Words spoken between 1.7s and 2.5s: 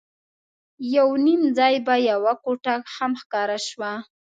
به یوه